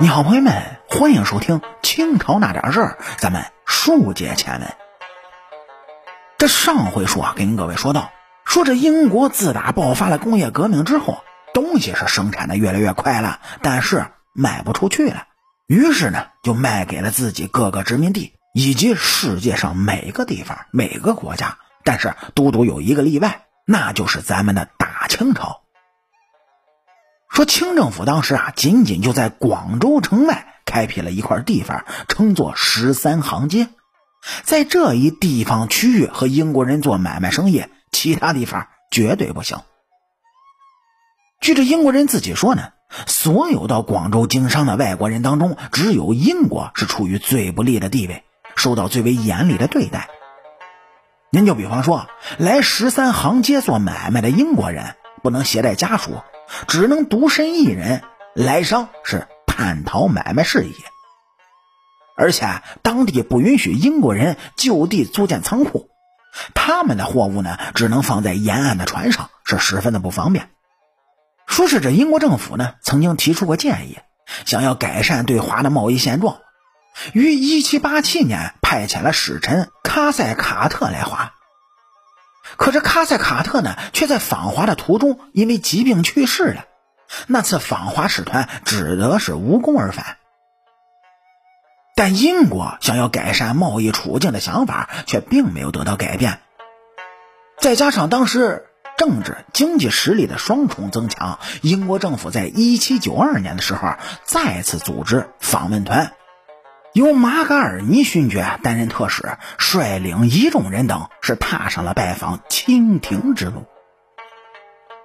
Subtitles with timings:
[0.00, 2.98] 你好，朋友们，欢迎收听清朝那点事儿。
[3.18, 4.76] 咱们书接前文，
[6.38, 8.12] 这上回书啊，跟各位说到，
[8.44, 15.24] 说这英国自打爆发了工业革命之后，东西是生产的越来越快了，但是卖不出去了，
[15.66, 21.58] 于是呢，就卖给了自己各个殖民地以及世界上每个地方、每个国家。
[21.82, 25.62] 但是独独有一个例外，那就是咱们的大清朝。
[27.38, 33.68] 说清政府当时啊，仅仅就在广州城外开辟了一块地方，称作十三行街，
[34.42, 39.60] 在这一地方区域和英国人做买卖生意，其他地方绝对不行。
[41.40, 42.70] 据这英国人自己说呢，
[43.06, 48.24] 所有到广州经商的外国人当中，只有英国是处于最不利的地位，
[48.56, 50.08] 受到最为严厉的对待。
[51.30, 56.20] 您就比方说，来十三行街做买卖的英国人，不能携带家属。
[56.66, 58.02] 只能独身一人
[58.34, 60.74] 来商，是叛逃买卖事宜。
[62.16, 65.88] 而且当地不允许英国人就地租建仓库，
[66.54, 70.50] 他们的货物呢，只能放在沿岸的船上，是十分的不方便。
[71.46, 73.98] 说是这英国政府呢，曾经提出过建议，
[74.44, 76.38] 想要改善对华的贸易现状，
[77.12, 81.32] 于一七八七年派遣了使臣卡塞卡特来华。
[82.56, 86.64] 可是卡塞卡特呢，却在访华的途中因为疾病去世了。
[87.26, 90.16] 那次访华使团只得是无功而返。
[91.94, 96.40] 但英国想要改善贸易处境的想法却并没有得到改变。
[97.58, 106.12] 再加上当时政治经济实力的双重增强，英国政府在一七九二年的时候再次组织访问团。
[106.98, 113.66] 由马嘎尔尼勋爵担任特使，率领一众人等是踏上了拜访清廷之路。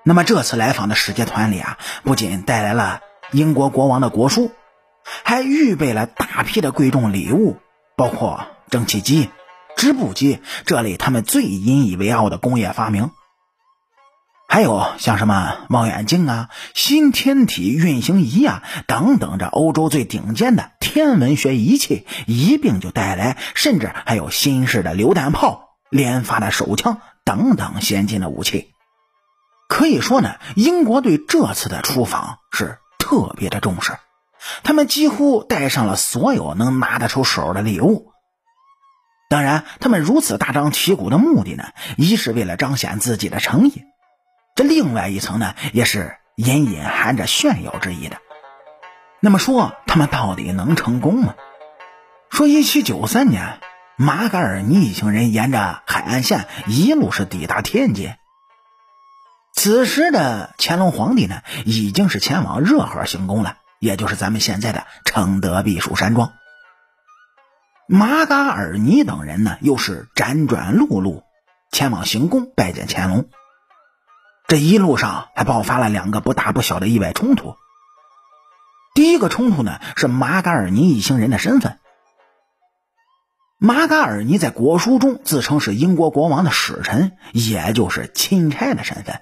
[0.04, 4.52] 那么这次来访的使节团里啊，不仅带来了英国国王的国书，
[5.24, 7.58] 还预备了大批的贵重礼物，
[7.96, 9.30] 包括蒸汽机、
[9.78, 13.12] 织布机这类他们最引以为傲的工业发明。
[14.54, 28.76] 还有像什么望远镜啊、新天体运行仪啊等等，这欧洲最顶尖的天文学仪器一并就带来，甚至还有新式的榴弹炮、连发的手枪等等先进的武器。
[29.68, 33.94] 可以说呢，英国对这次的出访是特别的重视，
[34.62, 38.12] 他们几乎带上了所有能拿得出手的礼物。
[39.32, 41.64] 当然，他们如此大张旗鼓的目的呢，
[41.98, 43.82] 一是为了彰显自己的诚意。
[44.56, 48.18] 这另外一层呢，也是隐隐含着炫耀之意的。
[49.20, 51.34] 那么说，他们到底能成功吗？
[52.30, 53.60] 说一七九三年，
[53.96, 58.14] 马嘎尔尼一行人沿着海岸线一路是抵达天津。
[59.56, 66.34] 此时的乾隆皇帝呢，已经是前往热河行宫了，也就是咱们现在的承德避暑山庄。
[67.88, 71.24] 马嘎尔尼等人呢，又是辗转陆路
[71.72, 73.30] 前往行宫拜见乾隆。
[74.54, 77.56] 这一路上还爆发了两个不大不小的意外冲突。
[78.94, 81.80] 第一个冲突呢是马嘎尔尼一行人的身份。
[83.58, 89.22] 马嘎尔尼在国书中自称是英国国王的使臣，也就是钦差的身份。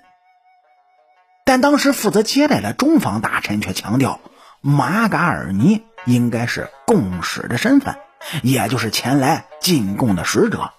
[1.46, 4.20] 但当时负责接待的中方大臣却强调，
[4.60, 7.96] 马嘎尔尼应该是贡使的身份，
[8.44, 10.74] 也就是前来进贡的使者。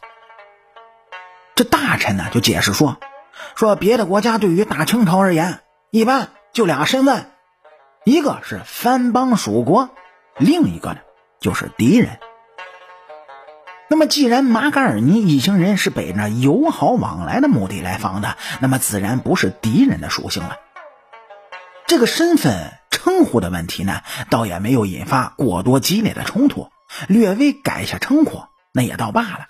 [1.54, 2.98] 这大臣呢就解释说。
[3.54, 5.60] 说别的国家对于大清朝而言，
[5.90, 7.30] 一般就俩身份，
[8.04, 9.90] 一个是藩邦属国，
[10.38, 10.98] 另一个呢
[11.40, 12.18] 就是敌人。
[13.88, 20.56] 那么既然马嘎尔尼一行人是本着友好往来的目的来访的，那么自然不是敌人的属性了。
[21.86, 24.00] 这个身份称呼的问题呢，
[24.30, 26.70] 倒也没有引发过多激烈的冲突，
[27.06, 29.46] 略微改一下称呼，那也倒罢了。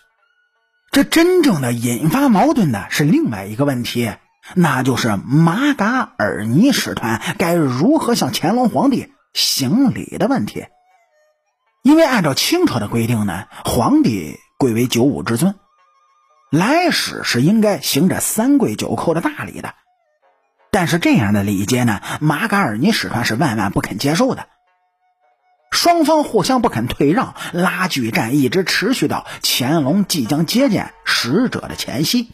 [0.92, 4.12] 这真正的引发矛盾的是另外一个问题，
[4.54, 10.67] 那就是马嘎尔尼使团该如何向乾隆皇帝行礼的问题。
[11.82, 15.55] 因为按照清朝的规定呢，皇帝贵为九五之尊，
[16.50, 19.75] 来使是应该行着三跪九叩的大礼的。
[20.70, 24.46] 但是这样的礼节呢，马嘎尔尼使团是万万不肯接受的。
[25.72, 32.30] 双方互相不肯退让，拉锯战一直持续到乾隆即将接见使者的前夕。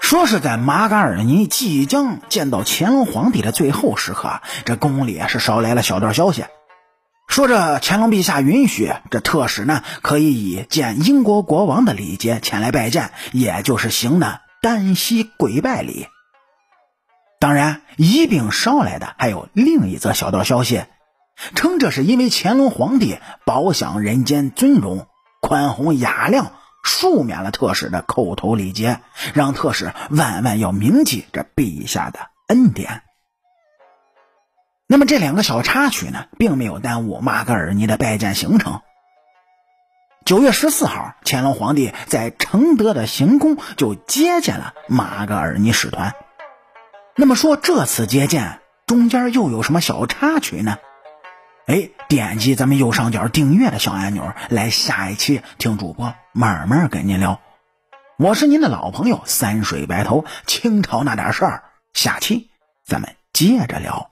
[0.00, 6.44] 说是在马嘎尔尼即将见到乾隆皇帝的最后时刻，这宫里是捎来了小道消息，
[7.28, 16.06] 说这乾隆陛下允许这特使呢可以以见英国国王的礼节前来拜见，也就是行的单膝跪拜礼。
[17.40, 20.84] 当然，一并捎来的还有另一则小道消息。
[21.54, 25.06] 称这是因为乾隆皇帝饱享人间尊荣，
[25.40, 26.52] 宽宏雅量，
[26.84, 29.00] 恕免了特使的叩头礼节，
[29.34, 33.02] 让特使万万要铭记这陛下的恩典。
[34.86, 38.82] 那么这两个小插曲呢，并没有耽误马格尔尼的拜见行程。
[40.24, 46.14] 九月十四号，乾隆皇帝在承德的行宫就接见了马格尔尼使团。
[47.16, 50.76] 那么说这次接见中间又有什么小插曲呢？
[51.66, 57.40] 哎，点击咱们右上角订阅的小按钮，来下一期听主播慢慢跟您聊。
[58.18, 61.62] 我是您的老朋友三水白头，清朝那点事儿，
[61.94, 62.50] 下期
[62.84, 64.11] 咱们接着聊。